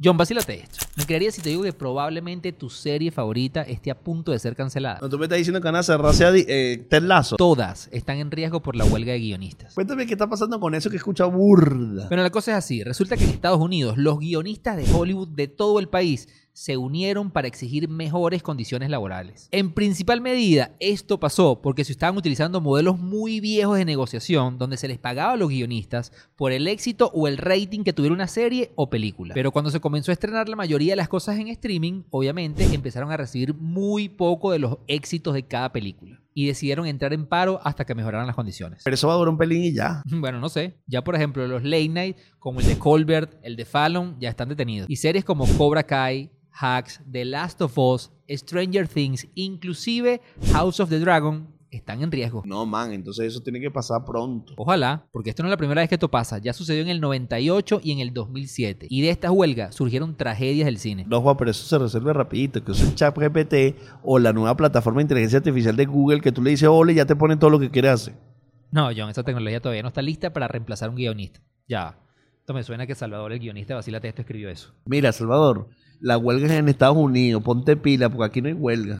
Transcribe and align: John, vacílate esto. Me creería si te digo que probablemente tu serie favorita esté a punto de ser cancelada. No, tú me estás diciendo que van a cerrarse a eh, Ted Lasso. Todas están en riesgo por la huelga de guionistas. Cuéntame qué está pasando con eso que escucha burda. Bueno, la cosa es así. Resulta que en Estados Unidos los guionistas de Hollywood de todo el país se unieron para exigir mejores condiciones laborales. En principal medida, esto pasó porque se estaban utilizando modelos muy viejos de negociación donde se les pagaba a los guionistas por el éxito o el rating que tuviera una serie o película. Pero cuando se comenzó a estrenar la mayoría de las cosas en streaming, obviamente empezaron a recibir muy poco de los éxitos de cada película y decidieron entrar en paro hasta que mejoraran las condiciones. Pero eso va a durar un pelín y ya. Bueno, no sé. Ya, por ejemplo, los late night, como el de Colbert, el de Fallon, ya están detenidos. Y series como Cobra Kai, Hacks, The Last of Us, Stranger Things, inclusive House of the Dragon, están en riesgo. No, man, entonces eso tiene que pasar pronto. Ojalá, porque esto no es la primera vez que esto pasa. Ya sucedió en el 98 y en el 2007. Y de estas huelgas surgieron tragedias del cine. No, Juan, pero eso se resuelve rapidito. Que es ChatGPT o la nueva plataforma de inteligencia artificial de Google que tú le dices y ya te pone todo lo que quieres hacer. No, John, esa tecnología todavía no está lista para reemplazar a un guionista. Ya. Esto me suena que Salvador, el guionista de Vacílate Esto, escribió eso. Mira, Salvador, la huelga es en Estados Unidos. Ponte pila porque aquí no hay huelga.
John, 0.00 0.16
vacílate 0.16 0.60
esto. 0.60 0.78
Me 0.96 1.04
creería 1.04 1.32
si 1.32 1.42
te 1.42 1.48
digo 1.48 1.64
que 1.64 1.72
probablemente 1.72 2.52
tu 2.52 2.70
serie 2.70 3.10
favorita 3.10 3.62
esté 3.62 3.90
a 3.90 3.98
punto 3.98 4.30
de 4.30 4.38
ser 4.38 4.54
cancelada. 4.54 5.00
No, 5.02 5.08
tú 5.08 5.18
me 5.18 5.24
estás 5.24 5.38
diciendo 5.38 5.60
que 5.60 5.64
van 5.64 5.74
a 5.74 5.82
cerrarse 5.82 6.24
a 6.24 6.30
eh, 6.32 6.86
Ted 6.88 7.02
Lasso. 7.02 7.34
Todas 7.34 7.88
están 7.90 8.18
en 8.18 8.30
riesgo 8.30 8.62
por 8.62 8.76
la 8.76 8.84
huelga 8.84 9.14
de 9.14 9.18
guionistas. 9.18 9.74
Cuéntame 9.74 10.06
qué 10.06 10.12
está 10.12 10.28
pasando 10.28 10.60
con 10.60 10.76
eso 10.76 10.88
que 10.88 10.98
escucha 10.98 11.24
burda. 11.24 12.06
Bueno, 12.06 12.22
la 12.22 12.30
cosa 12.30 12.52
es 12.52 12.58
así. 12.58 12.84
Resulta 12.84 13.16
que 13.16 13.24
en 13.24 13.30
Estados 13.30 13.58
Unidos 13.58 13.98
los 13.98 14.20
guionistas 14.20 14.76
de 14.76 14.86
Hollywood 14.94 15.30
de 15.30 15.48
todo 15.48 15.80
el 15.80 15.88
país 15.88 16.28
se 16.58 16.76
unieron 16.76 17.30
para 17.30 17.46
exigir 17.46 17.88
mejores 17.88 18.42
condiciones 18.42 18.90
laborales. 18.90 19.46
En 19.52 19.72
principal 19.72 20.20
medida, 20.20 20.72
esto 20.80 21.20
pasó 21.20 21.62
porque 21.62 21.84
se 21.84 21.92
estaban 21.92 22.16
utilizando 22.16 22.60
modelos 22.60 22.98
muy 22.98 23.38
viejos 23.38 23.78
de 23.78 23.84
negociación 23.84 24.58
donde 24.58 24.76
se 24.76 24.88
les 24.88 24.98
pagaba 24.98 25.34
a 25.34 25.36
los 25.36 25.50
guionistas 25.50 26.10
por 26.34 26.50
el 26.50 26.66
éxito 26.66 27.12
o 27.14 27.28
el 27.28 27.38
rating 27.38 27.84
que 27.84 27.92
tuviera 27.92 28.12
una 28.12 28.26
serie 28.26 28.72
o 28.74 28.90
película. 28.90 29.34
Pero 29.34 29.52
cuando 29.52 29.70
se 29.70 29.78
comenzó 29.78 30.10
a 30.10 30.14
estrenar 30.14 30.48
la 30.48 30.56
mayoría 30.56 30.94
de 30.94 30.96
las 30.96 31.08
cosas 31.08 31.38
en 31.38 31.46
streaming, 31.46 32.02
obviamente 32.10 32.64
empezaron 32.74 33.12
a 33.12 33.16
recibir 33.16 33.54
muy 33.54 34.08
poco 34.08 34.50
de 34.50 34.58
los 34.58 34.78
éxitos 34.88 35.34
de 35.34 35.44
cada 35.44 35.70
película 35.70 36.20
y 36.38 36.46
decidieron 36.46 36.86
entrar 36.86 37.12
en 37.12 37.26
paro 37.26 37.60
hasta 37.64 37.84
que 37.84 37.96
mejoraran 37.96 38.28
las 38.28 38.36
condiciones. 38.36 38.82
Pero 38.84 38.94
eso 38.94 39.08
va 39.08 39.14
a 39.14 39.16
durar 39.16 39.30
un 39.30 39.38
pelín 39.38 39.64
y 39.64 39.72
ya. 39.72 40.04
Bueno, 40.08 40.38
no 40.38 40.48
sé. 40.48 40.78
Ya, 40.86 41.02
por 41.02 41.16
ejemplo, 41.16 41.44
los 41.48 41.64
late 41.64 41.88
night, 41.88 42.16
como 42.38 42.60
el 42.60 42.66
de 42.66 42.78
Colbert, 42.78 43.40
el 43.42 43.56
de 43.56 43.64
Fallon, 43.64 44.16
ya 44.20 44.28
están 44.28 44.48
detenidos. 44.48 44.88
Y 44.88 44.94
series 44.94 45.24
como 45.24 45.48
Cobra 45.56 45.82
Kai, 45.82 46.30
Hacks, 46.52 47.00
The 47.10 47.24
Last 47.24 47.60
of 47.60 47.76
Us, 47.76 48.12
Stranger 48.28 48.86
Things, 48.86 49.26
inclusive 49.34 50.20
House 50.52 50.78
of 50.78 50.90
the 50.90 51.00
Dragon, 51.00 51.48
están 51.70 52.02
en 52.02 52.10
riesgo. 52.10 52.42
No, 52.46 52.66
man, 52.66 52.92
entonces 52.92 53.26
eso 53.26 53.40
tiene 53.40 53.60
que 53.60 53.70
pasar 53.70 54.04
pronto. 54.04 54.54
Ojalá, 54.56 55.06
porque 55.12 55.30
esto 55.30 55.42
no 55.42 55.48
es 55.48 55.50
la 55.50 55.56
primera 55.56 55.80
vez 55.80 55.88
que 55.88 55.96
esto 55.96 56.10
pasa. 56.10 56.38
Ya 56.38 56.52
sucedió 56.52 56.82
en 56.82 56.88
el 56.88 57.00
98 57.00 57.80
y 57.82 57.92
en 57.92 58.00
el 58.00 58.12
2007. 58.12 58.86
Y 58.90 59.02
de 59.02 59.10
estas 59.10 59.30
huelgas 59.30 59.74
surgieron 59.74 60.16
tragedias 60.16 60.66
del 60.66 60.78
cine. 60.78 61.04
No, 61.08 61.20
Juan, 61.20 61.36
pero 61.36 61.50
eso 61.50 61.64
se 61.64 61.78
resuelve 61.78 62.12
rapidito. 62.12 62.64
Que 62.64 62.72
es 62.72 62.94
ChatGPT 62.94 63.78
o 64.02 64.18
la 64.18 64.32
nueva 64.32 64.56
plataforma 64.56 64.98
de 64.98 65.02
inteligencia 65.02 65.38
artificial 65.38 65.76
de 65.76 65.86
Google 65.86 66.20
que 66.20 66.32
tú 66.32 66.42
le 66.42 66.50
dices 66.50 66.68
y 66.88 66.94
ya 66.94 67.06
te 67.06 67.16
pone 67.16 67.36
todo 67.36 67.50
lo 67.50 67.58
que 67.58 67.70
quieres 67.70 67.92
hacer. 67.92 68.14
No, 68.70 68.90
John, 68.94 69.08
esa 69.10 69.22
tecnología 69.22 69.60
todavía 69.60 69.82
no 69.82 69.88
está 69.88 70.02
lista 70.02 70.32
para 70.32 70.48
reemplazar 70.48 70.88
a 70.88 70.90
un 70.90 70.96
guionista. 70.96 71.40
Ya. 71.66 71.98
Esto 72.40 72.54
me 72.54 72.62
suena 72.62 72.86
que 72.86 72.94
Salvador, 72.94 73.32
el 73.32 73.40
guionista 73.40 73.74
de 73.74 73.76
Vacílate 73.76 74.08
Esto, 74.08 74.22
escribió 74.22 74.48
eso. 74.48 74.72
Mira, 74.86 75.12
Salvador, 75.12 75.68
la 76.00 76.16
huelga 76.16 76.46
es 76.46 76.52
en 76.52 76.68
Estados 76.68 76.96
Unidos. 76.96 77.42
Ponte 77.42 77.76
pila 77.76 78.08
porque 78.08 78.24
aquí 78.24 78.42
no 78.42 78.48
hay 78.48 78.54
huelga. 78.54 78.96